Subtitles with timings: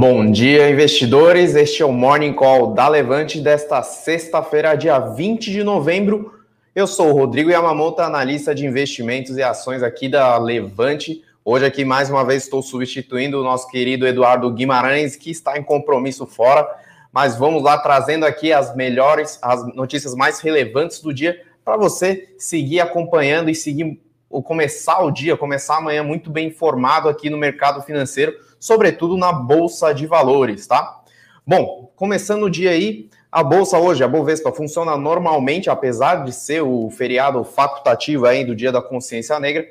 [0.00, 1.54] Bom dia, investidores.
[1.54, 6.40] Este é o Morning Call da Levante desta sexta-feira, dia 20 de novembro.
[6.74, 11.22] Eu sou o Rodrigo Yamamoto, analista de investimentos e ações aqui da Levante.
[11.44, 15.62] Hoje aqui mais uma vez estou substituindo o nosso querido Eduardo Guimarães, que está em
[15.62, 16.66] compromisso fora.
[17.12, 22.26] Mas vamos lá trazendo aqui as melhores, as notícias mais relevantes do dia para você
[22.38, 27.36] seguir acompanhando e seguir ou começar o dia, começar amanhã muito bem informado aqui no
[27.36, 31.00] mercado financeiro, sobretudo na bolsa de valores, tá?
[31.44, 36.62] Bom, começando o dia aí, a bolsa hoje, a Bovespa funciona normalmente, apesar de ser
[36.62, 39.66] o feriado facultativo aí do Dia da Consciência Negra.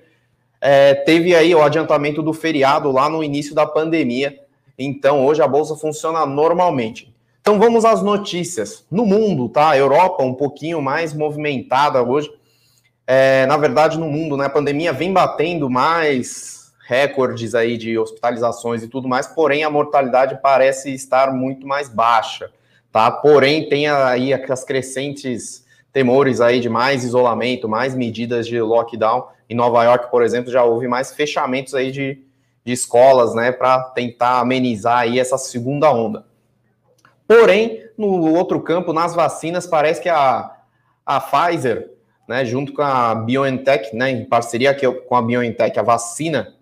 [0.60, 4.38] É, teve aí o adiantamento do feriado lá no início da pandemia.
[4.78, 7.14] Então, hoje a bolsa funciona normalmente.
[7.40, 8.86] Então, vamos às notícias.
[8.90, 9.70] No mundo, tá?
[9.70, 12.30] A Europa um pouquinho mais movimentada hoje
[13.12, 16.59] é, na verdade, no mundo, né, a pandemia vem batendo mais
[16.90, 22.50] recordes aí de hospitalizações e tudo mais, porém a mortalidade parece estar muito mais baixa,
[22.92, 23.12] tá?
[23.12, 29.28] Porém, tem aí as crescentes temores aí de mais isolamento, mais medidas de lockdown.
[29.48, 32.24] Em Nova York, por exemplo, já houve mais fechamentos aí de,
[32.66, 36.26] de escolas, né, para tentar amenizar aí essa segunda onda.
[37.28, 40.56] Porém, no outro campo, nas vacinas, parece que a,
[41.06, 41.92] a Pfizer
[42.28, 44.76] né, junto com a BioNTech, né, em parceria
[45.08, 46.56] com a BioNTech, a vacina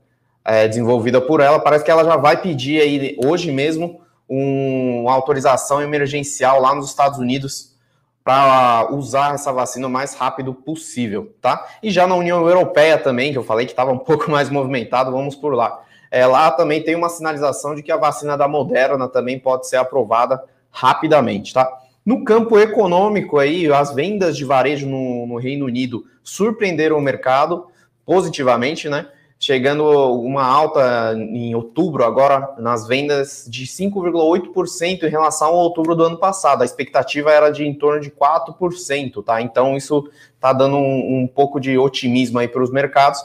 [0.47, 5.13] é, desenvolvida por ela, parece que ela já vai pedir aí hoje mesmo um, uma
[5.13, 7.75] autorização emergencial lá nos Estados Unidos
[8.23, 11.67] para usar essa vacina o mais rápido possível, tá?
[11.83, 15.11] E já na União Europeia também, que eu falei que estava um pouco mais movimentado,
[15.11, 15.81] vamos por lá.
[16.09, 19.75] É, lá também tem uma sinalização de que a vacina da Moderna também pode ser
[19.75, 21.69] aprovada rapidamente, tá?
[22.05, 27.67] No campo econômico aí, as vendas de varejo no, no Reino Unido surpreenderam o mercado
[28.05, 29.07] positivamente, né?
[29.39, 36.03] Chegando uma alta em outubro agora nas vendas de 5,8% em relação ao outubro do
[36.03, 36.63] ano passado.
[36.63, 39.39] A expectativa era de em torno de 4%, tá?
[39.39, 43.23] Então isso está dando um, um pouco de otimismo aí para os mercados.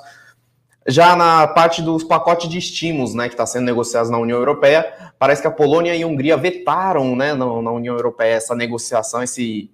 [0.86, 4.92] Já na parte dos pacotes de estímulos, né, que está sendo negociados na União Europeia,
[5.18, 9.22] parece que a Polônia e a Hungria vetaram, né, na, na União Europeia essa negociação,
[9.22, 9.70] esse,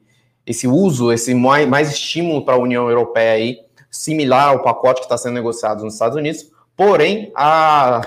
[0.46, 3.58] esse uso, esse mais, mais estímulo para a União Europeia aí,
[3.90, 6.50] similar ao pacote que está sendo negociado nos Estados Unidos.
[6.76, 8.02] Porém, a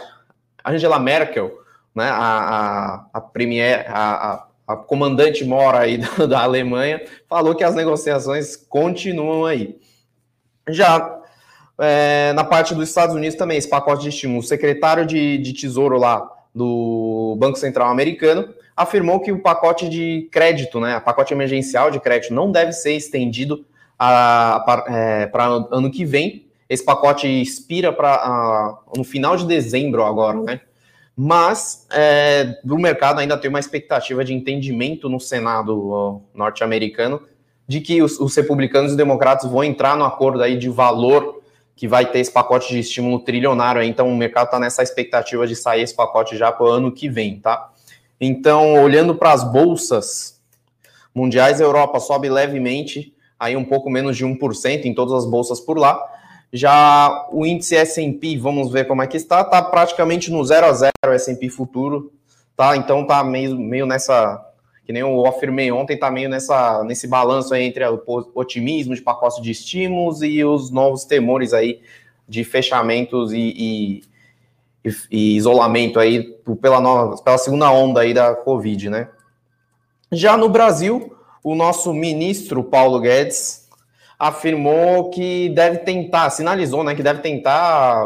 [0.66, 1.52] Angela Merkel,
[1.94, 7.64] né, a, a, a premier, a, a, comandante mora aí da, da Alemanha, falou que
[7.64, 9.78] as negociações continuam aí.
[10.70, 11.20] Já
[11.78, 14.40] é, na parte dos Estados Unidos também, esse pacote de estímulo.
[14.40, 20.30] O secretário de, de Tesouro lá do Banco Central americano afirmou que o pacote de
[20.32, 23.66] crédito, né, o pacote emergencial de crédito, não deve ser estendido
[24.02, 25.32] para é,
[25.72, 26.48] ano que vem.
[26.68, 30.62] Esse pacote expira para no final de dezembro agora, né?
[31.16, 37.22] Mas é, o mercado ainda tem uma expectativa de entendimento no Senado norte-americano
[37.68, 41.42] de que os, os republicanos e democratas vão entrar no acordo aí de valor
[41.76, 45.56] que vai ter esse pacote de estímulo trilionário, então o mercado está nessa expectativa de
[45.56, 47.72] sair esse pacote já para o ano que vem, tá?
[48.20, 50.40] Então, olhando para as bolsas
[51.14, 55.60] mundiais, a Europa sobe levemente, aí um pouco menos de 1% em todas as bolsas
[55.60, 56.00] por lá.
[56.54, 60.74] Já o índice S&P, vamos ver como é que está, está praticamente no 0 a
[60.74, 62.14] 0 o S&P futuro,
[62.56, 62.78] tá?
[62.78, 64.48] Então tá meio, meio nessa
[64.86, 68.04] que nem eu afirmei ontem, está meio nessa, nesse balanço entre o
[68.36, 71.82] otimismo de pacote de estímulos e os novos temores aí
[72.28, 74.02] de fechamentos e,
[74.86, 76.24] e, e isolamento aí
[76.62, 79.10] pela, nova, pela segunda onda aí da Covid, né?
[80.12, 83.68] Já no Brasil, o nosso ministro Paulo Guedes
[84.18, 88.06] afirmou que deve tentar, sinalizou, né, que deve tentar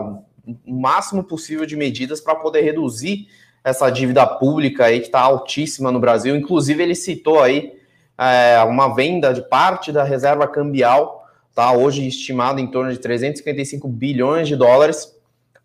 [0.65, 3.27] o máximo possível de medidas para poder reduzir
[3.63, 6.35] essa dívida pública aí que está altíssima no Brasil.
[6.35, 7.73] Inclusive, ele citou aí
[8.17, 11.71] é, uma venda de parte da reserva cambial, tá?
[11.73, 15.13] Hoje estimado em torno de 355 bilhões de dólares.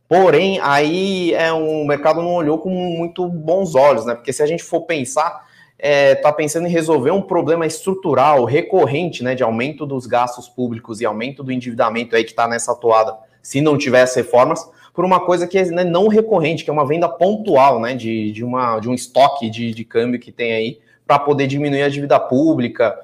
[0.09, 4.15] Porém, aí é um o mercado não olhou com muito bons olhos, né?
[4.15, 5.47] Porque se a gente for pensar,
[5.83, 9.35] é, tá pensando em resolver um problema estrutural, recorrente, né?
[9.35, 13.61] De aumento dos gastos públicos e aumento do endividamento aí que está nessa toada, se
[13.61, 17.09] não tivesse reformas por uma coisa que é né, não recorrente, que é uma venda
[17.09, 21.19] pontual, né, de, de, uma, de um estoque de, de câmbio que tem aí, para
[21.19, 22.99] poder diminuir a dívida pública.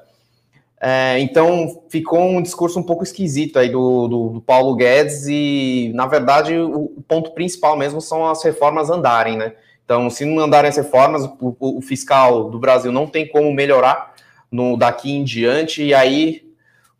[0.79, 5.91] É, então, ficou um discurso um pouco esquisito aí do, do, do Paulo Guedes e,
[5.95, 9.53] na verdade, o, o, ponto principal mesmo são as reformas andarem, né?
[9.87, 14.13] Então, se não andarem as reformas, o, o fiscal do Brasil não tem como melhorar
[14.51, 16.45] no daqui em diante, e aí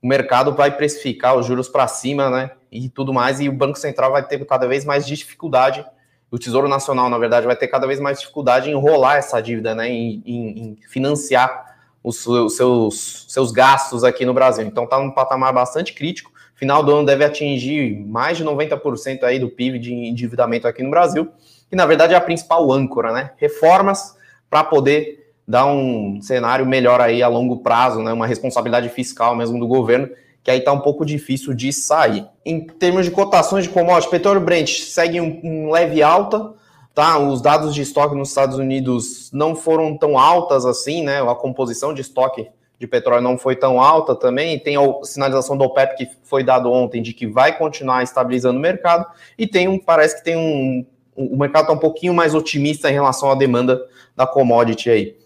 [0.02, 2.52] o mercado vai precificar os juros para cima, né?
[2.72, 5.86] e tudo mais, e o Banco Central vai ter cada vez mais dificuldade
[6.30, 9.74] o Tesouro Nacional, na verdade, vai ter cada vez mais dificuldade em enrolar essa dívida,
[9.74, 14.66] né, em, em, em financiar os, os seus, seus gastos aqui no Brasil.
[14.66, 16.32] Então está num patamar bastante crítico.
[16.56, 20.90] Final do ano deve atingir mais de 90% aí do PIB de endividamento aqui no
[20.90, 21.32] Brasil,
[21.70, 23.32] que na verdade é a principal âncora, né?
[23.38, 24.16] Reformas
[24.50, 28.12] para poder dar um cenário melhor aí a longo prazo, né?
[28.12, 30.10] Uma responsabilidade fiscal mesmo do governo,
[30.44, 32.26] que aí está um pouco difícil de sair.
[32.46, 36.54] Em termos de cotações de commodities, petróleo Brent segue um, um leve alta,
[36.94, 37.18] tá?
[37.18, 41.22] Os dados de estoque nos Estados Unidos não foram tão altas assim, né?
[41.22, 42.48] A composição de estoque
[42.80, 44.60] de petróleo não foi tão alta também.
[44.60, 48.62] Tem a sinalização do OPEP que foi dado ontem de que vai continuar estabilizando o
[48.62, 49.06] mercado
[49.38, 50.86] e tem um parece que tem um
[51.18, 53.82] o mercado está um pouquinho mais otimista em relação à demanda
[54.16, 55.18] da commodity aí.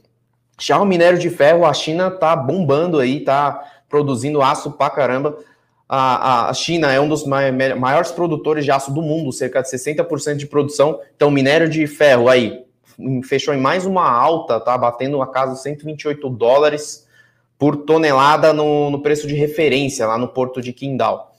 [0.60, 5.38] Já o minério de ferro, a China está bombando aí, está produzindo aço pra caramba
[5.94, 10.38] a, a China é um dos maiores produtores de aço do mundo, cerca de 60%
[10.38, 11.02] de produção.
[11.14, 12.64] Então, minério de ferro aí
[13.26, 17.06] fechou em mais uma alta, tá batendo a casa 128 dólares
[17.60, 21.31] por tonelada no, no preço de referência lá no porto de Qingdao.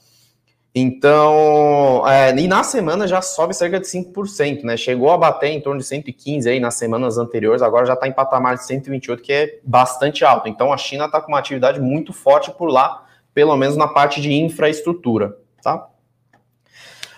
[0.75, 4.75] Então, é, e na semana já sobe cerca de 5%, né?
[4.75, 8.11] Chegou a bater em torno de 115 aí nas semanas anteriores, agora já está em
[8.11, 10.49] patamar de 128, que é bastante alto.
[10.49, 13.03] Então a China está com uma atividade muito forte por lá
[13.33, 15.87] pelo menos na parte de infraestrutura, tá?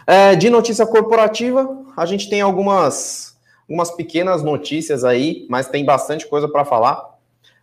[0.07, 1.67] É, de notícia corporativa,
[1.97, 3.37] a gente tem algumas,
[3.67, 7.15] algumas pequenas notícias aí, mas tem bastante coisa para falar.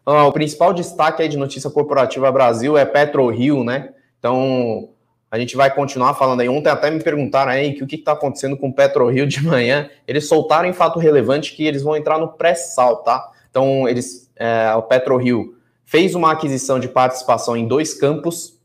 [0.05, 3.95] Ah, o principal destaque aí de notícia corporativa Brasil é PetroRio, né?
[4.19, 4.91] Então,
[5.33, 6.49] a gente vai continuar falando aí.
[6.51, 9.89] Ontem até me perguntaram aí que o que está acontecendo com o PetroRio de manhã.
[10.07, 13.31] Eles soltaram em fato relevante que eles vão entrar no pré-sal, tá?
[13.49, 15.57] Então, eles, é, o PetroRio
[15.87, 18.59] fez uma aquisição de participação em dois campos,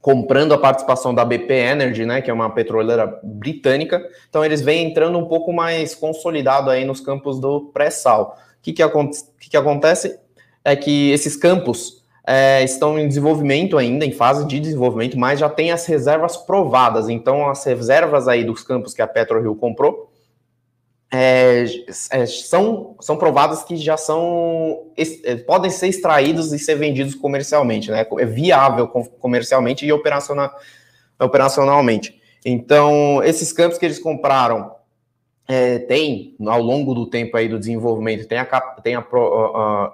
[0.00, 4.08] comprando a participação da BP Energy, né, que é uma petroleira britânica.
[4.28, 8.36] Então eles vêm entrando um pouco mais consolidado aí nos campos do pré-sal.
[8.58, 8.82] O que, que,
[9.38, 10.18] que, que acontece
[10.64, 15.48] é que esses campos é, estão em desenvolvimento ainda, em fase de desenvolvimento, mas já
[15.48, 17.08] tem as reservas provadas.
[17.08, 20.12] Então as reservas aí dos campos que a PetroRio comprou
[21.14, 21.66] é,
[22.10, 27.90] é, são, são provadas que já são é, podem ser extraídos e ser vendidos comercialmente,
[27.90, 28.06] né?
[28.18, 30.50] É viável comercialmente e operacional,
[31.20, 32.18] operacionalmente.
[32.42, 34.74] Então, esses campos que eles compraram
[35.46, 38.44] é, tem ao longo do tempo aí do desenvolvimento, tem a,
[38.82, 39.04] tem a,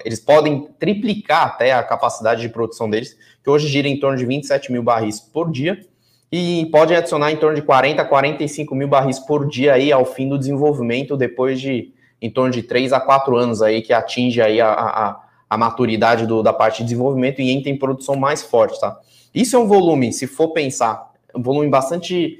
[0.04, 4.26] eles podem triplicar até a capacidade de produção deles, que hoje gira em torno de
[4.26, 5.84] 27 mil barris por dia
[6.30, 10.04] e pode adicionar em torno de 40 a 45 mil barris por dia aí ao
[10.04, 14.42] fim do desenvolvimento, depois de em torno de 3 a 4 anos aí que atinge
[14.42, 18.42] aí a, a, a maturidade do, da parte de desenvolvimento e entra em produção mais
[18.42, 18.98] forte, tá?
[19.34, 22.38] Isso é um volume, se for pensar, um volume bastante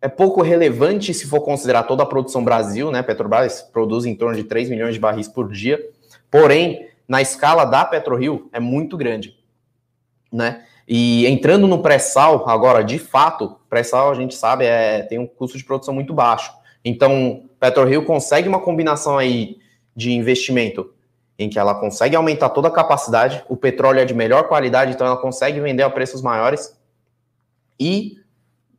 [0.00, 3.02] é pouco relevante se for considerar toda a produção Brasil, né?
[3.02, 5.80] Petrobras produz em torno de 3 milhões de barris por dia,
[6.30, 9.36] porém, na escala da PetroRio é muito grande,
[10.32, 10.64] né?
[10.88, 15.58] E entrando no pré-sal, agora, de fato, pré-sal a gente sabe é, tem um custo
[15.58, 16.52] de produção muito baixo.
[16.84, 19.58] Então, PetroRio consegue uma combinação aí
[19.94, 20.92] de investimento
[21.38, 25.06] em que ela consegue aumentar toda a capacidade, o petróleo é de melhor qualidade, então
[25.06, 26.78] ela consegue vender a preços maiores
[27.78, 28.18] e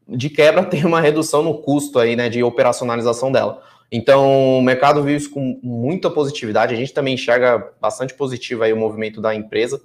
[0.07, 3.61] de quebra tem uma redução no custo aí, né, de operacionalização dela.
[3.91, 8.73] Então, o mercado viu isso com muita positividade, a gente também enxerga bastante positivo aí
[8.73, 9.81] o movimento da empresa.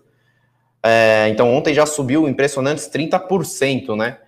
[0.83, 4.19] É, então, ontem já subiu impressionantes 30%, né?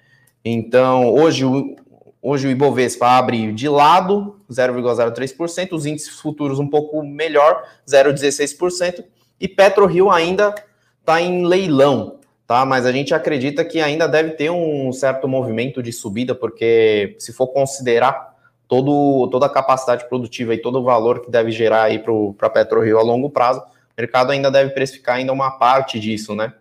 [0.45, 1.75] Então, hoje o,
[2.23, 9.05] hoje o Ibovespa abre de lado 0,03%, os índices futuros um pouco melhor, 0,16%,
[9.41, 10.55] e PetroRio ainda
[11.01, 12.65] está em leilão, tá?
[12.65, 17.33] Mas a gente acredita que ainda deve ter um certo movimento de subida, porque se
[17.33, 18.35] for considerar
[18.69, 22.51] todo, toda a capacidade produtiva e todo o valor que deve gerar aí para a
[22.51, 23.65] PetroRio a longo prazo, o
[23.97, 26.53] mercado ainda deve precificar ainda uma parte disso, né?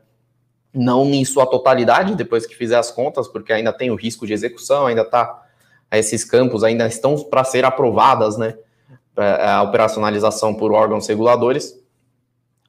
[0.74, 4.34] Não em sua totalidade, depois que fizer as contas, porque ainda tem o risco de
[4.34, 5.44] execução, ainda tá
[5.92, 8.56] esses campos ainda estão para ser aprovadas, né?
[9.16, 11.80] A operacionalização por órgãos reguladores.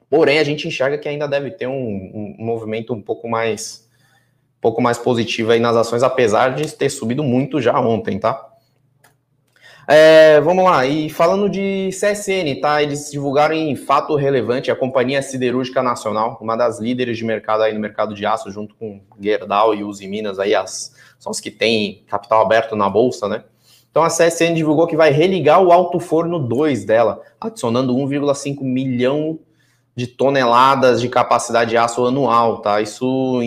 [0.09, 3.89] Porém, a gente enxerga que ainda deve ter um, um movimento um pouco mais,
[4.57, 8.51] um pouco mais positivo aí nas ações, apesar de ter subido muito já ontem, tá?
[9.87, 12.81] É, vamos lá, e falando de CSN, tá?
[12.81, 17.71] Eles divulgaram em fato relevante a Companhia Siderúrgica Nacional, uma das líderes de mercado aí
[17.71, 21.51] no mercado de aço, junto com Gerdau e Uzi Minas, aí as, são os que
[21.51, 23.43] têm capital aberto na bolsa, né?
[23.91, 29.39] Então a CSN divulgou que vai religar o Alto Forno 2 dela, adicionando 1,5 milhão
[29.95, 32.81] de toneladas de capacidade de aço anual, tá?
[32.81, 33.39] Isso,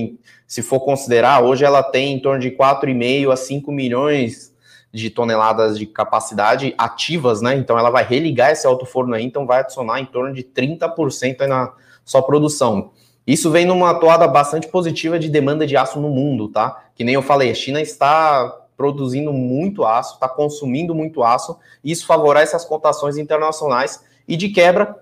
[0.47, 4.57] se for considerar, hoje ela tem em torno de 4,5 a 5 milhões
[4.91, 7.55] de toneladas de capacidade ativas, né?
[7.57, 11.47] Então ela vai religar esse alto forno aí, então vai adicionar em torno de 30%
[11.47, 11.73] na
[12.05, 12.93] sua produção.
[13.27, 16.85] Isso vem numa toada bastante positiva de demanda de aço no mundo, tá?
[16.95, 21.91] Que nem eu falei, a China está produzindo muito aço, está consumindo muito aço, e
[21.91, 24.97] isso favorece as cotações internacionais e de quebra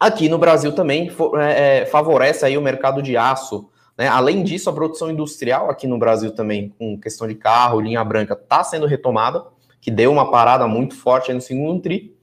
[0.00, 3.68] aqui no Brasil também é, é, favorece aí o mercado de aço.
[3.98, 4.08] Né?
[4.08, 8.32] Além disso, a produção industrial aqui no Brasil também, com questão de carro, linha branca,
[8.32, 9.44] está sendo retomada,
[9.78, 12.16] que deu uma parada muito forte no segundo tri.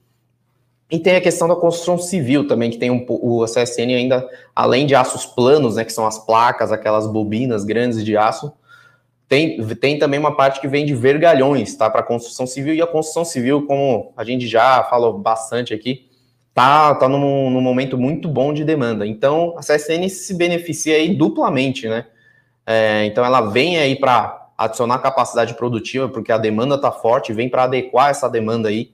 [0.89, 4.87] E tem a questão da construção civil também, que tem um, o CSN ainda, além
[4.87, 8.53] de aços planos, né, que são as placas, aquelas bobinas grandes de aço,
[9.27, 12.87] tem, tem também uma parte que vem de vergalhões, tá, para construção civil, e a
[12.87, 16.06] construção civil, como a gente já falou bastante aqui,
[16.57, 19.05] tá, tá num, num momento muito bom de demanda.
[19.05, 22.07] Então, a CSN se beneficia aí duplamente, né,
[22.65, 27.47] é, então ela vem aí para adicionar capacidade produtiva, porque a demanda está forte, vem
[27.47, 28.91] para adequar essa demanda aí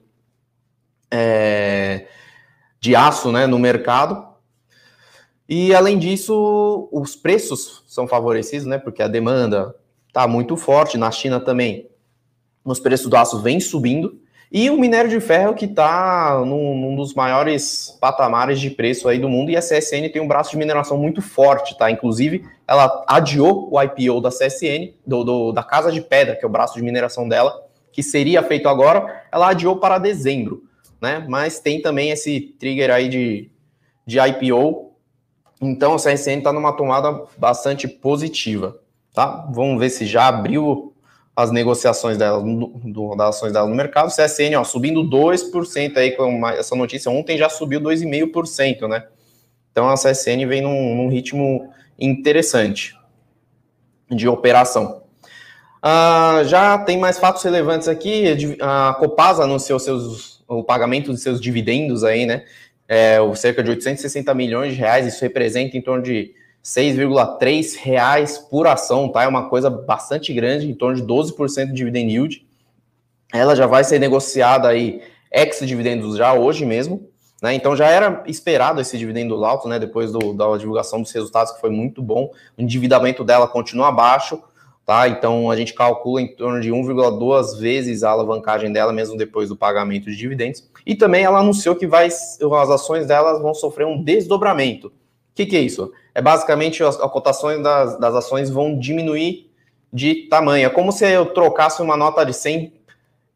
[1.10, 2.06] é,
[2.78, 4.28] de aço né, no mercado.
[5.48, 8.76] E além disso, os preços são favorecidos, né?
[8.76, 9.74] Porque a demanda
[10.08, 10.98] está muito forte.
[10.98, 11.88] Na China também,
[12.62, 14.20] os preços do aço vêm subindo.
[14.54, 19.18] E o minério de ferro que está num, num, dos maiores patamares de preço aí
[19.18, 19.50] do mundo.
[19.50, 21.90] E a CSN tem um braço de mineração muito forte, tá?
[21.90, 26.48] Inclusive, ela adiou o IPO da CSN, do, do, da Casa de Pedra, que é
[26.48, 30.62] o braço de mineração dela, que seria feito agora, ela adiou para dezembro
[31.04, 31.22] né?
[31.28, 33.50] Mas tem também esse trigger aí de,
[34.06, 34.94] de IPO.
[35.60, 38.80] Então, a CSN está numa tomada bastante positiva,
[39.12, 39.46] tá?
[39.52, 40.93] Vamos ver se já abriu
[41.36, 44.14] as negociações dela, do, das ações dela no mercado.
[44.14, 47.10] CSN, ó, subindo 2% aí com uma, essa notícia.
[47.10, 49.04] Ontem já subiu 2,5%, né?
[49.72, 52.96] Então, a CSN vem num, num ritmo interessante
[54.08, 55.02] de operação.
[55.84, 58.56] Uh, já tem mais fatos relevantes aqui.
[58.60, 62.44] A Copasa anunciou seus o pagamento de seus dividendos aí, né?
[62.86, 68.66] É, cerca de 860 milhões de reais, isso representa em torno de 6,3 reais por
[68.66, 69.24] ação, tá?
[69.24, 72.46] É uma coisa bastante grande, em torno de 12% de dividend yield.
[73.34, 77.06] Ela já vai ser negociada aí ex-dividendos já hoje mesmo,
[77.42, 77.52] né?
[77.52, 79.78] Então já era esperado esse dividendo alto, né?
[79.78, 82.30] Depois do, da divulgação dos resultados, que foi muito bom.
[82.56, 84.42] O endividamento dela continua baixo,
[84.86, 85.06] tá?
[85.06, 89.56] Então a gente calcula em torno de 1,2 vezes a alavancagem dela, mesmo depois do
[89.56, 90.66] pagamento de dividendos.
[90.86, 94.90] E também ela anunciou que vai, as ações delas vão sofrer um desdobramento.
[95.34, 95.92] O que, que é isso?
[96.14, 99.50] É basicamente as, as cotações das, das ações vão diminuir
[99.92, 100.66] de tamanho.
[100.66, 102.72] É como se eu trocasse uma nota de 100,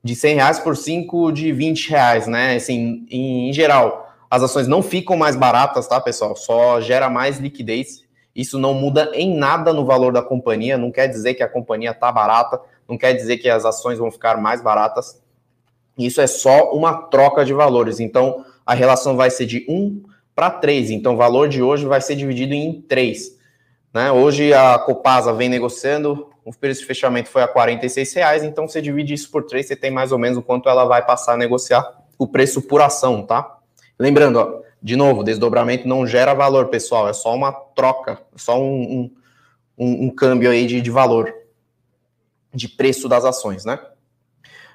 [0.03, 2.57] de 100 reais por 5 de 20 reais, né?
[2.57, 6.35] Assim, em, em geral, as ações não ficam mais baratas, tá, pessoal?
[6.37, 11.09] Só gera mais liquidez isso não muda em nada no valor da companhia, não quer
[11.09, 14.63] dizer que a companhia está barata, não quer dizer que as ações vão ficar mais
[14.63, 15.21] baratas.
[15.99, 17.99] Isso é só uma troca de valores.
[17.99, 20.05] Então, a relação vai ser de 1
[20.39, 20.93] para 3.
[20.93, 23.37] Então, o valor de hoje vai ser dividido em 3.
[23.93, 24.13] Né?
[24.13, 27.81] Hoje a Copasa vem negociando, o preço de fechamento foi a R$
[28.15, 30.85] reais, então você divide isso por 3, você tem mais ou menos o quanto ela
[30.85, 33.59] vai passar a negociar o preço por ação, tá?
[33.99, 39.11] Lembrando, ó, de novo, desdobramento não gera valor, pessoal, é só uma troca, só um,
[39.77, 41.35] um, um câmbio aí de, de, valor,
[42.55, 43.81] de preço das ações, né?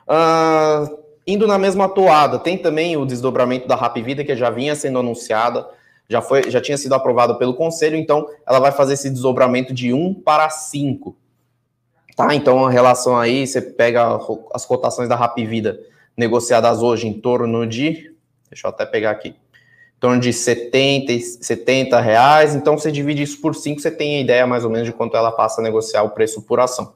[0.09, 4.75] Uh, indo na mesma toada, tem também o desdobramento da Rap Vida, que já vinha
[4.75, 5.67] sendo anunciada,
[6.09, 9.93] já, foi, já tinha sido aprovado pelo Conselho, então ela vai fazer esse desdobramento de
[9.93, 11.15] 1 para 5.
[12.15, 12.35] Tá?
[12.35, 14.19] Então, a relação aí, você pega
[14.53, 15.79] as cotações da Rap Vida
[16.15, 18.13] negociadas hoje em torno de.
[18.49, 19.35] Deixa eu até pegar aqui
[20.03, 22.53] torno de 70, 70 reais.
[22.53, 25.15] Então, você divide isso por 5, você tem a ideia mais ou menos de quanto
[25.15, 26.93] ela passa a negociar o preço por ação.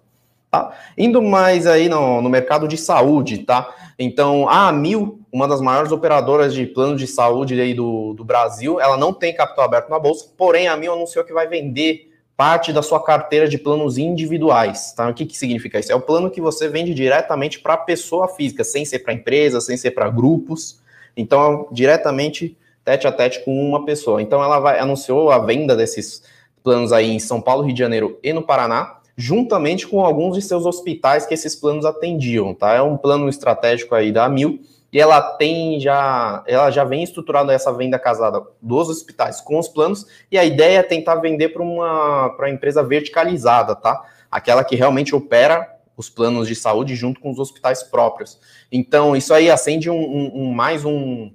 [0.49, 0.71] Tá?
[0.97, 3.73] Indo mais aí no, no mercado de saúde, tá?
[3.99, 8.79] Então, a Amil, uma das maiores operadoras de plano de saúde aí do, do Brasil,
[8.79, 12.71] ela não tem capital aberto na bolsa, porém a Amil anunciou que vai vender parte
[12.71, 15.09] da sua carteira de planos individuais, tá?
[15.09, 15.91] O que, que significa isso?
[15.91, 19.59] É o plano que você vende diretamente para a pessoa física, sem ser para empresa,
[19.59, 20.79] sem ser para grupos.
[21.15, 22.55] Então, diretamente
[22.87, 24.21] tete a tete com uma pessoa.
[24.21, 26.23] Então ela vai, anunciou a venda desses
[26.63, 30.43] planos aí em São Paulo, Rio de Janeiro e no Paraná, juntamente com alguns de
[30.43, 32.73] seus hospitais que esses planos atendiam, tá?
[32.73, 34.61] É um plano estratégico aí da Mil
[34.93, 39.67] e ela tem já, ela já vem estruturando essa venda casada dos hospitais com os
[39.67, 44.05] planos e a ideia é tentar vender para uma para empresa verticalizada, tá?
[44.29, 48.39] Aquela que realmente opera os planos de saúde junto com os hospitais próprios.
[48.71, 51.31] Então, isso aí acende um, um, um mais um,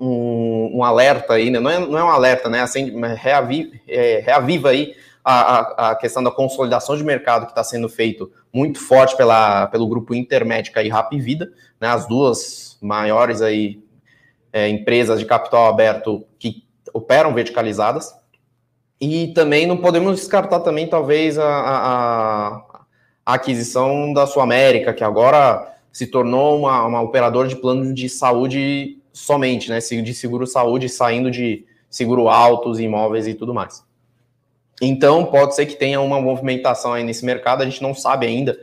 [0.00, 1.60] um, um alerta aí, né?
[1.60, 2.62] não, é, não é um alerta, né?
[2.62, 4.96] Assim, reaviva, é, reaviva aí
[5.28, 9.88] a, a, questão da consolidação de mercado que está sendo feito muito forte pela, pelo
[9.88, 13.82] grupo Intermédica e Rap Vida, né, as duas maiores aí,
[14.52, 16.64] é, empresas de capital aberto que
[16.94, 18.14] operam verticalizadas.
[19.00, 22.62] E também não podemos descartar também, talvez, a, a,
[23.26, 28.08] a aquisição da Sul América, que agora se tornou uma, uma operadora de plano de
[28.08, 29.80] saúde somente, né?
[29.80, 33.85] De seguro saúde, saindo de seguro altos, imóveis e tudo mais.
[34.80, 38.58] Então, pode ser que tenha uma movimentação aí nesse mercado, a gente não sabe ainda,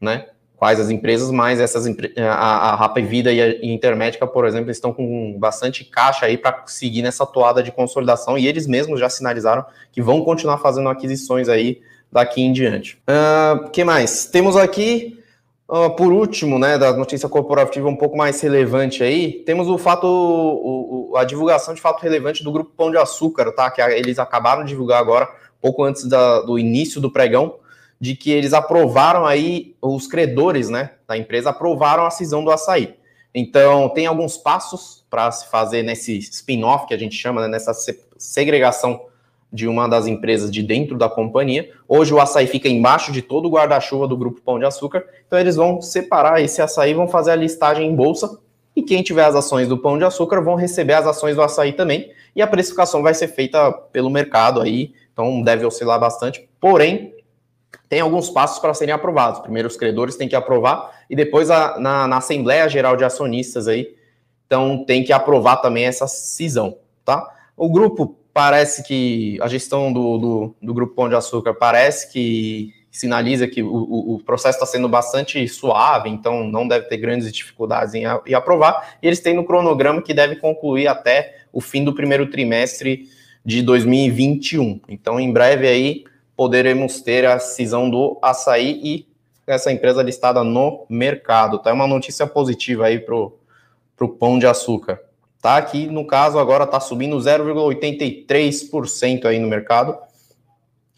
[0.00, 0.26] né?
[0.56, 4.92] Quais as empresas, mas essas a, a Rapa Vida e a Intermédica, por exemplo, estão
[4.92, 9.64] com bastante caixa aí para seguir nessa toada de consolidação e eles mesmos já sinalizaram
[9.92, 13.00] que vão continuar fazendo aquisições aí daqui em diante.
[13.06, 14.24] O uh, que mais?
[14.24, 15.22] Temos aqui,
[15.68, 20.08] uh, por último, né, da notícia corporativa um pouco mais relevante aí, temos o fato,
[20.08, 23.70] o, o, a divulgação de fato relevante do Grupo Pão de Açúcar, tá?
[23.70, 25.28] Que eles acabaram de divulgar agora
[25.60, 27.56] pouco antes da, do início do pregão,
[28.00, 32.94] de que eles aprovaram aí, os credores né, da empresa aprovaram a cisão do açaí.
[33.34, 37.72] Então, tem alguns passos para se fazer nesse spin-off que a gente chama, né, nessa
[38.16, 39.00] segregação
[39.52, 41.70] de uma das empresas de dentro da companhia.
[41.88, 45.38] Hoje o açaí fica embaixo de todo o guarda-chuva do grupo Pão de Açúcar, então
[45.38, 48.38] eles vão separar esse açaí, vão fazer a listagem em bolsa,
[48.76, 51.72] e quem tiver as ações do Pão de Açúcar vão receber as ações do açaí
[51.72, 56.48] também, e a precificação vai ser feita pelo mercado aí, então deve oscilar bastante.
[56.60, 57.12] Porém,
[57.88, 59.40] tem alguns passos para serem aprovados.
[59.40, 63.66] Primeiro, os credores têm que aprovar, e depois a, na, na, Assembleia Geral de Acionistas
[63.66, 63.96] aí,
[64.46, 67.28] então tem que aprovar também essa cisão, tá?
[67.56, 72.72] O grupo parece que a gestão do, do, do Grupo Pão de Açúcar parece que
[72.90, 77.94] sinaliza que o, o processo está sendo bastante suave, então não deve ter grandes dificuldades
[77.94, 81.94] em, em aprovar, e eles têm no cronograma que deve concluir até o fim do
[81.94, 83.08] primeiro trimestre
[83.48, 84.82] de 2021.
[84.90, 86.04] Então, em breve aí
[86.36, 89.08] poderemos ter a cisão do açaí e
[89.46, 91.58] essa empresa listada no mercado.
[91.58, 91.70] Tá?
[91.70, 93.38] É uma notícia positiva aí pro,
[93.96, 95.00] pro pão de açúcar.
[95.40, 99.96] Tá aqui, no caso, agora está subindo 0,83% aí no mercado.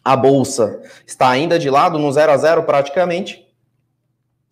[0.04, 3.46] A bolsa está ainda de lado, no 0 a 0 praticamente.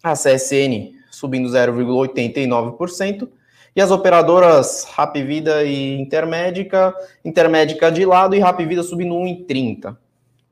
[0.04, 3.28] A CSN subindo 0,89%.
[3.74, 9.96] E as operadoras Rapvida e Intermédica, Intermédica de lado e Rapvida subindo 1,30.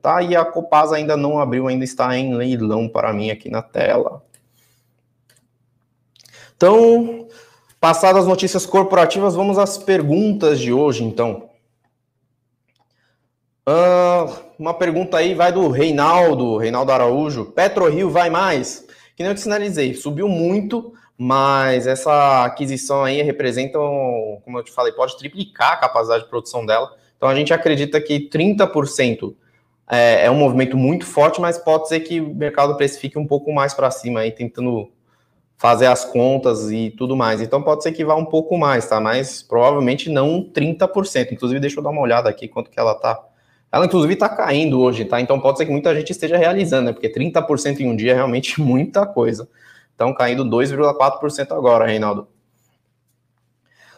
[0.01, 0.21] Tá?
[0.21, 4.23] E a Copasa ainda não abriu, ainda está em leilão para mim aqui na tela.
[6.55, 7.27] Então,
[7.79, 11.49] passadas as notícias corporativas, vamos às perguntas de hoje, então.
[13.67, 17.45] Uh, uma pergunta aí vai do Reinaldo, Reinaldo Araújo.
[17.45, 18.87] PetroRio vai mais?
[19.15, 24.71] Que nem eu te sinalizei, subiu muito, mas essa aquisição aí representa, como eu te
[24.71, 26.95] falei, pode triplicar a capacidade de produção dela.
[27.17, 29.33] Então a gente acredita que 30%
[29.89, 33.51] é, é um movimento muito forte, mas pode ser que o mercado precifique um pouco
[33.51, 34.91] mais para cima aí, tentando
[35.57, 37.41] fazer as contas e tudo mais.
[37.41, 38.99] Então pode ser que vá um pouco mais, tá?
[38.99, 41.31] Mas provavelmente não 30%.
[41.31, 43.19] Inclusive, deixa eu dar uma olhada aqui quanto que ela tá.
[43.71, 45.19] Ela, inclusive, está caindo hoje, tá?
[45.19, 46.93] Então pode ser que muita gente esteja realizando, né?
[46.93, 49.49] Porque 30% em um dia é realmente muita coisa.
[49.97, 52.27] Estão caindo 2,4% agora, Reinaldo.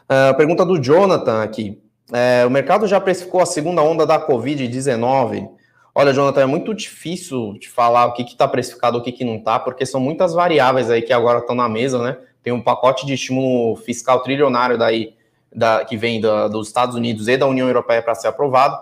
[0.06, 1.78] Uh, pergunta do Jonathan aqui.
[2.14, 5.50] É, o mercado já precificou a segunda onda da Covid-19.
[5.94, 9.36] Olha, Jonathan, é muito difícil de falar o que está precificado, o que, que não
[9.36, 12.18] está, porque são muitas variáveis aí que agora estão na mesa, né?
[12.42, 15.14] Tem um pacote de estímulo fiscal trilionário daí,
[15.54, 18.80] da, que vem da, dos Estados Unidos e da União Europeia para ser aprovado.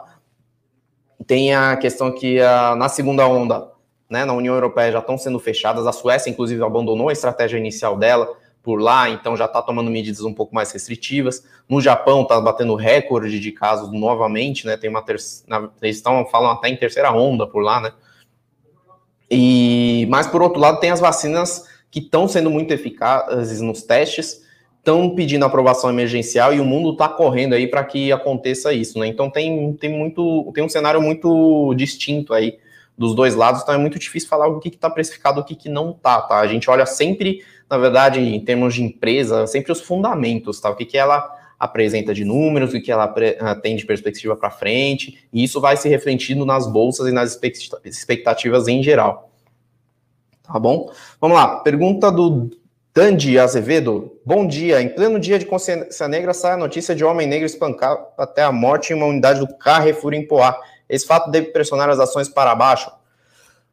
[1.25, 3.75] Tem a questão que a, na segunda onda
[4.10, 5.86] né, na União Europeia já estão sendo fechadas.
[5.86, 10.22] A Suécia, inclusive, abandonou a estratégia inicial dela por lá, então já está tomando medidas
[10.22, 11.41] um pouco mais restritivas.
[11.70, 14.76] No Japão está batendo recorde de casos novamente, né?
[14.76, 17.93] Tem uma terceira, eles estão falam até em terceira onda por lá, né?
[19.32, 24.41] E mas por outro lado tem as vacinas que estão sendo muito eficazes nos testes,
[24.80, 29.08] estão pedindo aprovação emergencial e o mundo está correndo aí para que aconteça isso, né?
[29.08, 32.58] Então tem, tem muito tem um cenário muito distinto aí
[32.97, 35.69] dos dois lados, então é muito difícil falar o que está precificado, o que, que
[35.69, 36.39] não está, tá?
[36.39, 40.69] A gente olha sempre, na verdade, em termos de empresa, sempre os fundamentos, tá?
[40.69, 44.49] O que, que ela apresenta de números, o que ela ah, tem de perspectiva para
[44.49, 47.39] frente, e isso vai se refletindo nas bolsas e nas
[47.86, 49.31] expectativas em geral.
[50.41, 50.91] Tá bom?
[51.19, 52.49] Vamos lá, pergunta do
[52.97, 54.17] Dandy Azevedo.
[54.25, 54.81] Bom dia.
[54.81, 58.51] Em pleno dia de consciência negra, sai a notícia de homem negro espancado até a
[58.51, 60.57] morte em uma unidade do Carrefour em Poá.
[60.89, 62.91] Esse fato deve pressionar as ações para baixo?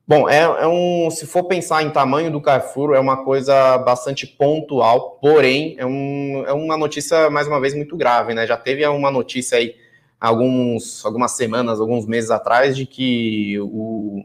[0.06, 1.10] Bom, é, é, um.
[1.10, 6.44] Se for pensar em tamanho do Carrefour, é uma coisa bastante pontual, porém, é, um,
[6.46, 8.46] é uma notícia, mais uma vez, muito grave, né?
[8.46, 9.74] Já teve uma notícia aí
[10.20, 14.24] alguns, algumas semanas, alguns meses atrás, de que o,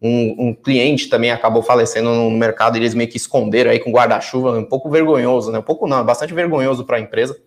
[0.00, 4.58] um, um, cliente também acabou falecendo no mercado, eles meio que esconderam aí com guarda-chuva,
[4.58, 5.58] um pouco vergonhoso, né?
[5.58, 7.38] Um pouco não, bastante vergonhoso para a empresa,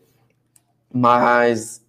[0.94, 1.83] mas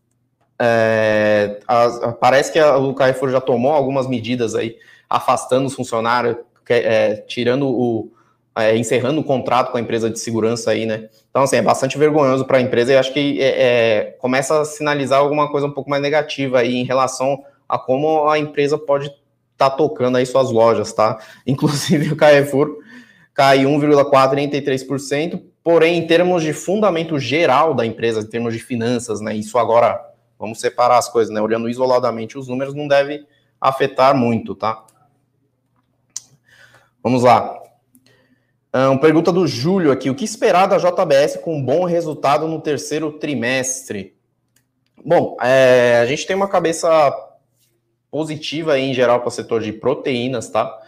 [0.59, 4.77] é, a, parece que a, o Carrefour já tomou algumas medidas aí,
[5.09, 6.37] afastando os funcionários,
[6.69, 8.11] é, tirando o,
[8.57, 11.09] é, encerrando o contrato com a empresa de segurança aí, né?
[11.29, 14.65] Então, assim, é bastante vergonhoso para a empresa e acho que é, é, começa a
[14.65, 19.07] sinalizar alguma coisa um pouco mais negativa aí em relação a como a empresa pode
[19.07, 21.19] estar tá tocando aí suas lojas, tá?
[21.47, 22.79] Inclusive o Carrefour
[23.33, 29.35] cai 1,43%, porém, em termos de fundamento geral da empresa, em termos de finanças, né?
[29.35, 30.01] Isso agora,
[30.39, 31.41] vamos separar as coisas, né?
[31.41, 33.27] Olhando isoladamente os números, não deve
[33.61, 34.85] afetar muito, tá?
[37.03, 37.61] Vamos lá.
[38.75, 42.61] Um, pergunta do Júlio aqui: o que esperar da JBS com um bom resultado no
[42.61, 44.17] terceiro trimestre?
[45.05, 46.89] Bom, é, a gente tem uma cabeça
[48.11, 50.81] positiva aí, em geral para o setor de proteínas, tá?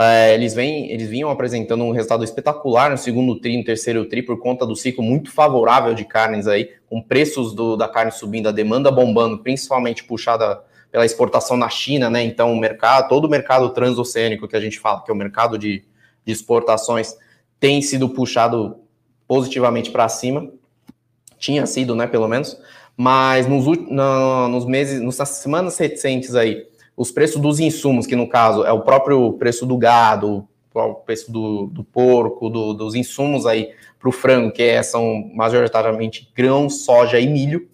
[0.00, 4.22] É, eles, vêm, eles vinham apresentando um resultado espetacular no segundo tri, no terceiro tri,
[4.22, 8.48] por conta do ciclo muito favorável de carnes aí, com preços do, da carne subindo,
[8.48, 12.22] a demanda bombando, principalmente puxada pela exportação na China, né?
[12.24, 15.58] Então, o mercado, todo o mercado transoceânico que a gente fala, que é o mercado
[15.58, 15.84] de
[16.24, 17.16] de exportações
[17.58, 18.76] tem sido puxado
[19.26, 20.50] positivamente para cima,
[21.38, 22.58] tinha sido, né, pelo menos,
[22.96, 26.66] mas nos, no, nos meses, nas semanas recentes aí,
[27.00, 31.32] os preços dos insumos, que no caso é o próprio preço do gado, o preço
[31.32, 36.84] do, do porco, do, dos insumos aí para o frango, que é, são majoritariamente grãos,
[36.84, 37.66] soja e milho,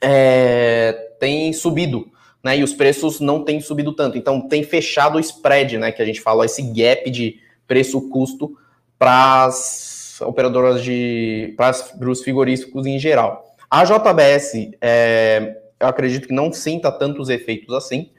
[0.00, 2.10] é, tem subido,
[2.42, 2.58] né?
[2.58, 4.18] E os preços não têm subido tanto.
[4.18, 5.92] Então tem fechado o spread, né?
[5.92, 8.58] Que a gente fala, esse gap de preço-custo
[8.98, 11.54] para as operadoras de.
[11.56, 13.54] para os frigoríficos em geral.
[13.70, 18.10] A JBS, é, eu acredito que não sinta tantos efeitos assim,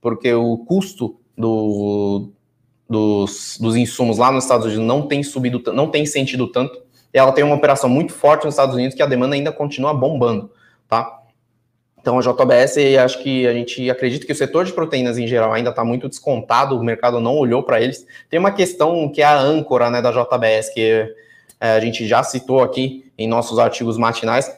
[0.00, 2.30] porque o custo do,
[2.88, 6.82] dos, dos insumos lá nos Estados Unidos não tem subido, não tem sentido tanto.
[7.12, 10.50] Ela tem uma operação muito forte nos Estados Unidos que a demanda ainda continua bombando,
[10.88, 11.20] tá?
[12.04, 15.54] Então, a JBS, acho que a gente acredita que o setor de proteínas em geral
[15.54, 18.06] ainda está muito descontado, o mercado não olhou para eles.
[18.28, 21.14] Tem uma questão que é a âncora né, da JBS, que
[21.58, 24.54] é, a gente já citou aqui em nossos artigos matinais,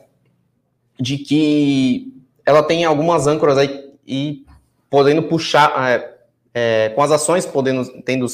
[0.98, 2.15] de que
[2.46, 4.46] ela tem algumas âncoras aí e
[4.88, 6.14] podendo puxar, é,
[6.54, 8.26] é, com as ações podendo tendo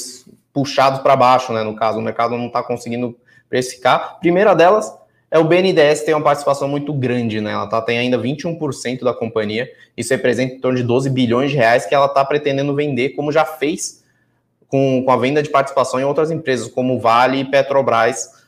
[0.53, 1.63] puxados para baixo, né?
[1.63, 3.17] No caso, o mercado não está conseguindo
[3.49, 4.19] precificar.
[4.19, 4.93] Primeira delas
[5.31, 7.51] é o BNDES tem uma participação muito grande, né?
[7.51, 11.57] Ela tá, tem ainda 21% da companhia, isso representa em torno de 12 bilhões de
[11.57, 14.03] reais que ela está pretendendo vender, como já fez
[14.67, 18.43] com, com a venda de participação em outras empresas, como Vale, Petrobras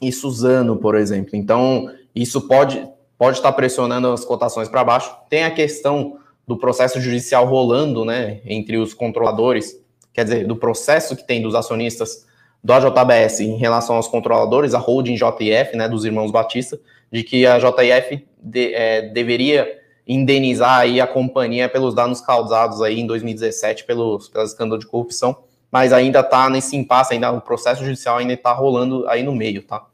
[0.00, 1.30] e Suzano, por exemplo.
[1.34, 2.86] Então, isso pode,
[3.18, 5.14] pode estar pressionando as cotações para baixo.
[5.28, 9.80] Tem a questão do processo judicial rolando, né, entre os controladores,
[10.12, 12.26] quer dizer, do processo que tem dos acionistas
[12.62, 16.78] do AJBS em relação aos controladores, a holding JF, né, dos irmãos Batista,
[17.10, 23.00] de que a JF de, é, deveria indenizar aí a companhia pelos danos causados aí
[23.00, 25.36] em 2017 pelos, pelos de corrupção,
[25.70, 29.62] mas ainda está nesse impasse, ainda o processo judicial ainda está rolando aí no meio,
[29.62, 29.84] tá?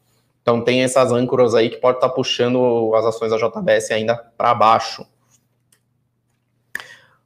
[0.43, 4.17] Então tem essas âncoras aí que pode estar tá puxando as ações da JBS ainda
[4.37, 5.07] para baixo.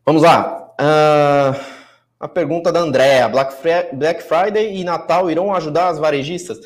[0.05, 0.71] Vamos lá.
[0.81, 1.77] Uh...
[2.19, 6.59] A pergunta da Andréa: Black Friday e Natal irão ajudar as varejistas?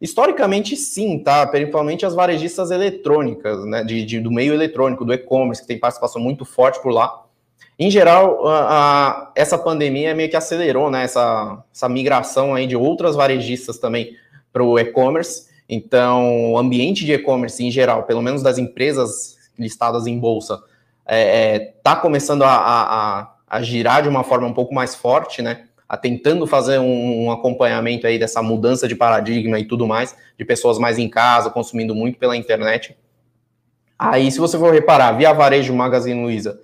[0.00, 1.46] Historicamente, sim, tá?
[1.46, 3.84] Principalmente as varejistas eletrônicas, né?
[3.84, 7.24] De, de do meio eletrônico, do e-commerce, que tem participação muito forte por lá.
[7.78, 12.76] Em geral, a, a, essa pandemia meio que acelerou né, essa, essa migração aí de
[12.76, 14.16] outras varejistas também
[14.52, 15.50] para o e-commerce.
[15.74, 20.66] Então, o ambiente de e-commerce em geral, pelo menos das empresas listadas em bolsa, está
[21.06, 25.40] é, é, tá começando a, a, a girar de uma forma um pouco mais forte,
[25.40, 25.64] né?
[25.88, 30.44] A tentando fazer um, um, acompanhamento aí dessa mudança de paradigma e tudo mais, de
[30.44, 32.94] pessoas mais em casa, consumindo muito pela internet.
[33.98, 36.60] Aí, se você for reparar, Via Varejo, Magazine Luiza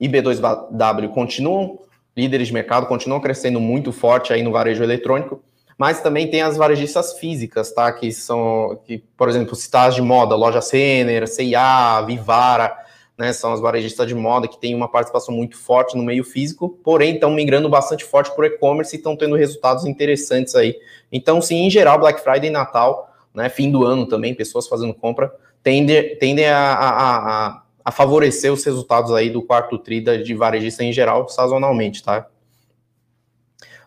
[0.00, 1.78] e B2W continuam
[2.16, 5.44] líderes de mercado, continuam crescendo muito forte aí no varejo eletrônico,
[5.78, 7.92] mas também tem as varejistas físicas, tá?
[7.92, 12.76] Que são, que, por exemplo, citar de moda, loja Sener, C&A, Vivara,
[13.16, 16.68] né, são as varejistas de moda que têm uma participação muito forte no meio físico,
[16.84, 20.76] porém estão migrando bastante forte para o e-commerce e estão tendo resultados interessantes aí.
[21.10, 24.94] Então, sim, em geral, Black Friday e Natal, né, fim do ano também, pessoas fazendo
[24.94, 30.34] compra, tendem, tendem a, a, a, a favorecer os resultados aí do quarto tri de
[30.34, 32.28] varejista em geral, sazonalmente, tá?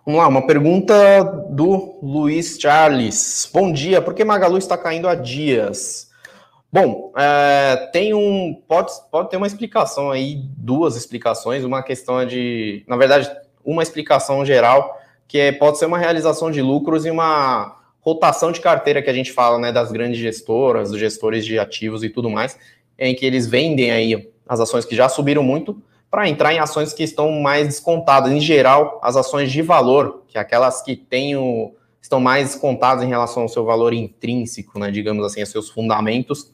[0.03, 3.47] Vamos lá, uma pergunta do Luiz Charles.
[3.53, 6.09] Bom dia, por que Magalu está caindo há dias?
[6.73, 8.59] Bom, é, tem um.
[8.67, 11.63] Pode, pode ter uma explicação aí, duas explicações.
[11.63, 12.83] Uma questão é de.
[12.87, 13.29] Na verdade,
[13.63, 18.59] uma explicação geral, que é, pode ser uma realização de lucros e uma rotação de
[18.59, 22.27] carteira que a gente fala, né, das grandes gestoras, dos gestores de ativos e tudo
[22.27, 22.57] mais,
[22.97, 25.79] em que eles vendem aí as ações que já subiram muito
[26.11, 28.29] para entrar em ações que estão mais descontadas.
[28.29, 33.05] Em geral, as ações de valor, que é aquelas que têm o, estão mais descontadas
[33.05, 36.51] em relação ao seu valor intrínseco, né, digamos assim, a seus fundamentos,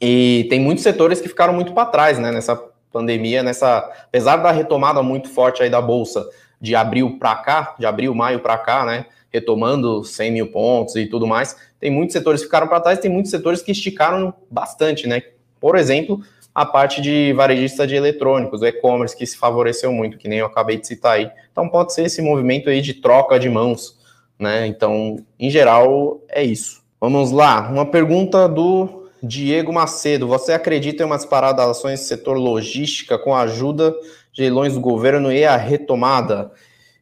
[0.00, 2.56] e tem muitos setores que ficaram muito para trás, né, nessa
[2.90, 6.26] pandemia, nessa, apesar da retomada muito forte aí da bolsa
[6.58, 11.04] de abril para cá, de abril, maio para cá, né, retomando 100 mil pontos e
[11.04, 15.06] tudo mais, tem muitos setores que ficaram para trás, tem muitos setores que esticaram bastante,
[15.06, 15.22] né,
[15.60, 16.22] por exemplo,
[16.56, 20.46] a parte de varejista de eletrônicos, o e-commerce que se favoreceu muito, que nem eu
[20.46, 21.30] acabei de citar aí.
[21.52, 23.98] Então pode ser esse movimento aí de troca de mãos,
[24.38, 24.66] né?
[24.66, 26.82] Então, em geral, é isso.
[26.98, 32.06] Vamos lá, uma pergunta do Diego Macedo, você acredita em uma disparada das ações do
[32.06, 33.94] setor logística com a ajuda
[34.32, 36.52] de leilões do governo e a retomada?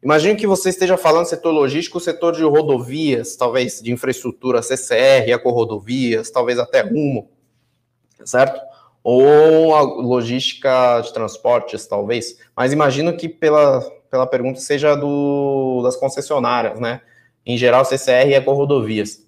[0.03, 6.29] Imagino que você esteja falando setor logístico, setor de rodovias, talvez de infraestrutura, CCR, ecorodovias,
[6.29, 7.29] talvez até rumo,
[8.25, 8.64] certo?
[9.07, 12.39] Ou a logística de transportes, talvez.
[12.57, 17.01] Mas imagino que pela, pela pergunta seja do, das concessionárias, né?
[17.45, 19.23] Em geral, CCR e ecorodovias.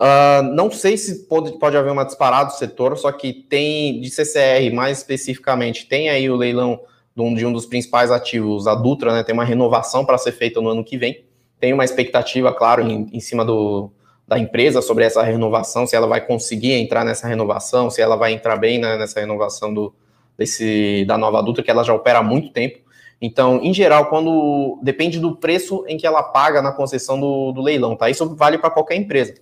[0.00, 4.08] Uh, não sei se pode, pode haver uma disparada do setor, só que tem de
[4.08, 6.80] CCR mais especificamente, tem aí o leilão
[7.14, 9.22] de um, de um dos principais ativos, a Dutra, né?
[9.22, 11.22] Tem uma renovação para ser feita no ano que vem.
[11.60, 13.92] Tem uma expectativa, claro, em, em cima do,
[14.32, 18.32] da empresa sobre essa renovação, se ela vai conseguir entrar nessa renovação, se ela vai
[18.32, 19.92] entrar bem né, nessa renovação do,
[20.38, 22.78] desse, da nova Dutra, que ela já opera há muito tempo.
[23.20, 27.60] Então, em geral, quando depende do preço em que ela paga na concessão do, do
[27.60, 28.08] leilão, tá?
[28.08, 29.34] Isso vale para qualquer empresa.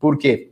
[0.00, 0.50] Por quê?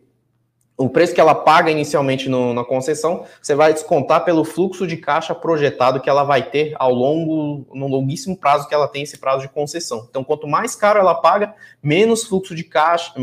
[0.76, 4.98] O preço que ela paga inicialmente no, na concessão, você vai descontar pelo fluxo de
[4.98, 9.16] caixa projetado que ela vai ter ao longo, no longuíssimo prazo que ela tem esse
[9.16, 10.06] prazo de concessão.
[10.10, 13.14] Então, quanto mais caro ela paga, menos fluxo de caixa,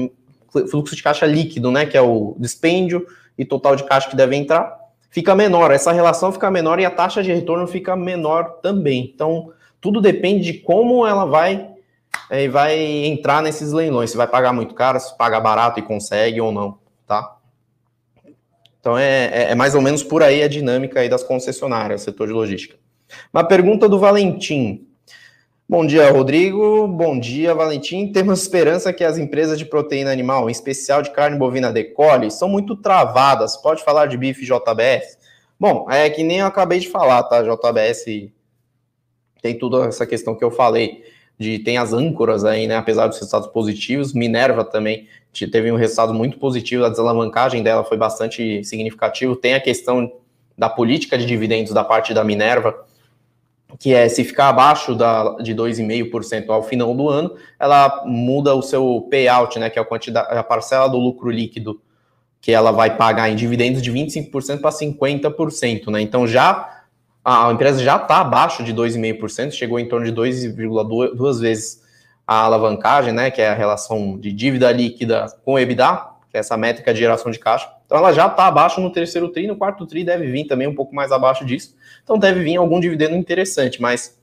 [0.69, 3.05] fluxo de caixa líquido, né, que é o dispêndio
[3.37, 4.77] e total de caixa que deve entrar,
[5.09, 5.71] fica menor.
[5.71, 9.11] Essa relação fica menor e a taxa de retorno fica menor também.
[9.13, 11.69] Então, tudo depende de como ela vai
[12.31, 14.11] e vai entrar nesses leilões.
[14.11, 17.37] Se vai pagar muito caro, se paga barato e consegue ou não, tá?
[18.79, 22.27] Então é, é, é mais ou menos por aí a dinâmica aí das concessionárias, setor
[22.27, 22.75] de logística.
[23.31, 24.87] Uma pergunta do Valentim.
[25.73, 26.87] Bom dia, Rodrigo.
[26.87, 28.11] Bom dia, Valentim.
[28.11, 32.47] Temos esperança que as empresas de proteína animal, em especial de carne bovina decole, são
[32.47, 33.57] muito travadas.
[33.57, 35.17] Pode falar de bife JBS?
[35.59, 37.41] Bom, é que nem eu acabei de falar, tá?
[37.41, 38.05] JBS
[39.41, 41.05] tem toda essa questão que eu falei
[41.39, 42.77] de tem as âncoras aí, né?
[42.77, 45.07] Apesar dos resultados positivos, Minerva também
[45.51, 49.35] teve um resultado muito positivo, a desalavancagem dela foi bastante significativo.
[49.35, 50.17] Tem a questão
[50.55, 52.85] da política de dividendos da parte da Minerva,
[53.79, 58.61] que é se ficar abaixo da, de 2,5% ao final do ano, ela muda o
[58.61, 59.69] seu payout, né?
[59.69, 61.81] Que é a quantidade, a parcela do lucro líquido
[62.39, 66.01] que ela vai pagar em dividendos de 25% para 50%, né?
[66.01, 66.83] Então já
[67.23, 71.81] a empresa já está abaixo de 2,5%, chegou em torno de 2,2 vezes
[72.27, 76.57] a alavancagem, né, que é a relação de dívida líquida com EBITDA, que é essa
[76.57, 77.69] métrica de geração de caixa.
[77.93, 80.73] Então ela já está abaixo no terceiro tri, no quarto tri deve vir também um
[80.73, 81.75] pouco mais abaixo disso.
[82.03, 84.19] Então deve vir algum dividendo interessante, mas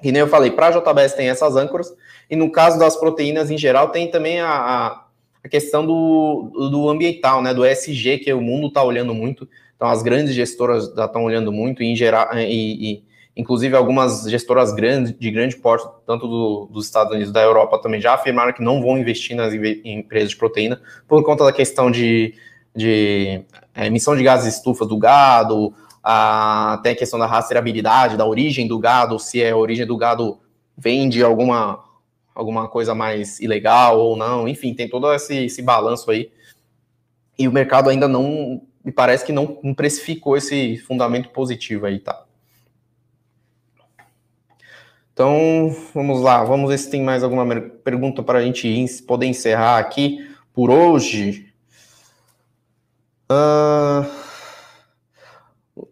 [0.00, 1.92] que nem eu falei, para a JBS tem essas âncoras,
[2.30, 5.02] e no caso das proteínas em geral tem também a,
[5.42, 9.48] a, questão do, do ambiental, né, do ESG, que o mundo está olhando muito.
[9.74, 13.04] Então, as grandes gestoras estão olhando muito, e, em geral, e, e
[13.36, 18.00] inclusive algumas gestoras grandes, de grande porte, tanto do, dos Estados Unidos da Europa, também
[18.00, 22.34] já afirmaram que não vão investir nas empresas de proteína por conta da questão de,
[22.74, 28.26] de é, emissão de gases estufas do gado, a, até a questão da rastreabilidade, da
[28.26, 30.38] origem do gado, se é a origem do gado
[30.76, 31.82] vem de alguma,
[32.34, 36.30] alguma coisa mais ilegal ou não, enfim, tem todo esse, esse balanço aí.
[37.38, 41.98] E o mercado ainda não me parece que não, não precificou esse fundamento positivo aí,
[41.98, 42.24] tá?
[45.12, 47.46] Então, vamos lá, vamos ver se tem mais alguma
[47.84, 50.18] pergunta para a gente poder encerrar aqui
[50.54, 51.51] por hoje.
[53.32, 54.04] Uh,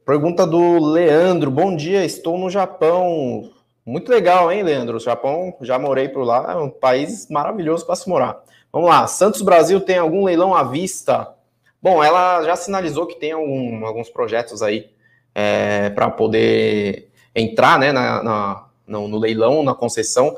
[0.05, 1.51] pergunta do Leandro.
[1.51, 3.51] Bom dia, estou no Japão.
[3.85, 4.99] Muito legal, hein, Leandro?
[4.99, 8.43] O Japão, já morei por lá, é um país maravilhoso para se morar.
[8.73, 11.35] Vamos lá, Santos Brasil tem algum leilão à vista
[11.83, 14.91] Bom, ela já sinalizou que tem algum, alguns projetos aí
[15.35, 20.37] é, para poder entrar né, na, na no, no, leilão, na concessão.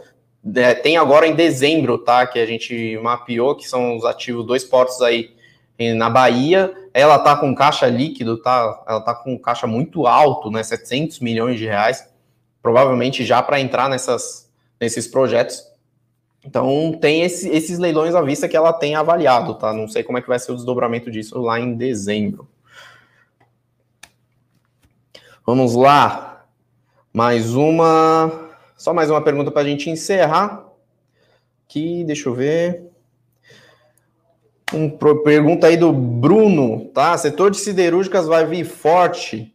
[0.55, 2.27] É, tem agora em dezembro, tá?
[2.27, 5.35] Que a gente mapeou, que são os ativos, dois portos aí
[5.97, 10.63] na Bahia, ela está com caixa líquido, tá, ela está com caixa muito alto, né,
[10.63, 12.09] 700 milhões de reais,
[12.63, 14.51] provavelmente já para entrar nessas,
[14.81, 15.65] nesses projetos.
[16.45, 19.73] Então, tem esse, esses leilões à vista que ela tem avaliado, tá?
[19.73, 22.49] Não sei como é que vai ser o desdobramento disso lá em dezembro.
[25.47, 26.45] Vamos lá.
[27.13, 28.51] Mais uma.
[28.77, 30.65] Só mais uma pergunta para a gente encerrar.
[31.65, 32.92] Aqui, deixa eu ver.
[34.75, 34.89] Um,
[35.23, 37.17] pergunta aí do Bruno, tá?
[37.19, 39.55] Setor de siderúrgicas vai vir forte.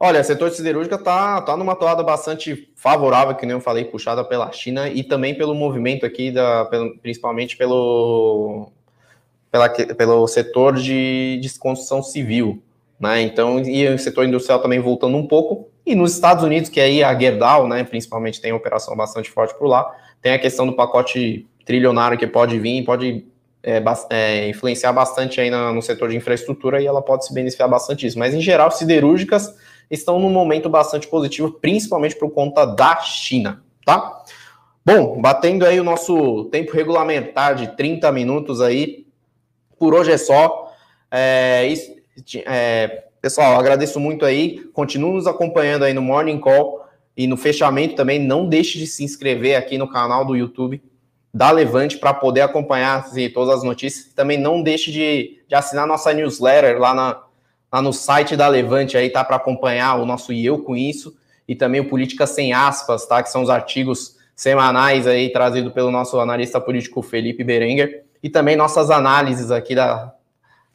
[0.00, 4.24] Olha, setor de siderúrgica tá, tá numa toada bastante favorável, que nem eu falei, puxada
[4.24, 6.68] pela China e também pelo movimento aqui, da,
[7.00, 8.70] principalmente pelo,
[9.50, 12.62] pela, pelo setor de, de construção civil,
[12.98, 13.22] né?
[13.22, 15.68] Então, e o setor industrial também voltando um pouco.
[15.86, 19.66] E nos Estados Unidos, que aí a Gerdau, né, principalmente tem operação bastante forte por
[19.66, 23.24] lá, tem a questão do pacote trilionário que pode vir, pode
[23.62, 27.68] é, é, influenciar bastante aí na, no setor de infraestrutura e ela pode se beneficiar
[27.68, 28.18] bastante disso.
[28.18, 29.54] Mas, em geral, siderúrgicas
[29.90, 34.22] estão num momento bastante positivo, principalmente por conta da China, tá?
[34.84, 39.06] Bom, batendo aí o nosso tempo regulamentar de 30 minutos aí,
[39.78, 40.72] por hoje é só.
[41.10, 41.72] É,
[42.46, 47.96] é, pessoal, agradeço muito aí, continue nos acompanhando aí no Morning Call e no fechamento
[47.96, 50.80] também, não deixe de se inscrever aqui no canal do YouTube
[51.38, 54.12] da Levante para poder acompanhar assim, todas as notícias.
[54.12, 57.22] Também não deixe de, de assinar nossa newsletter lá, na,
[57.72, 59.22] lá no site da Levante aí, tá?
[59.22, 63.22] Para acompanhar o nosso E Eu Com Isso e também o Política Sem Aspas, tá?
[63.22, 68.56] Que são os artigos semanais aí trazido pelo nosso analista político Felipe Berenguer e também
[68.56, 70.12] nossas análises aqui da,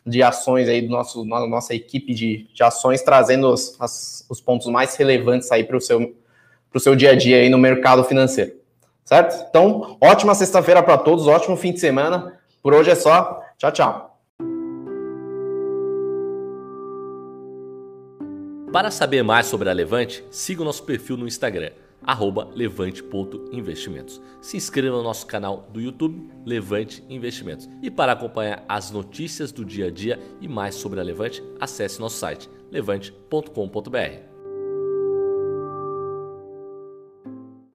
[0.07, 4.67] de ações aí do nosso nossa equipe de, de ações trazendo os, as, os pontos
[4.67, 6.15] mais relevantes aí para o seu,
[6.77, 8.62] seu dia a dia aí no mercado financeiro
[9.05, 9.45] certo?
[9.49, 12.39] Então, ótima sexta-feira para todos, ótimo fim de semana.
[12.61, 13.41] Por hoje é só.
[13.57, 14.13] Tchau, tchau.
[18.73, 21.69] Para saber mais sobre a Levante, siga o nosso perfil no Instagram,
[22.55, 24.19] levante.investimentos.
[24.41, 27.69] Se inscreva no nosso canal do YouTube, Levante Investimentos.
[27.83, 31.99] E para acompanhar as notícias do dia a dia e mais sobre a Levante, acesse
[31.99, 34.32] nosso site levante.com.br.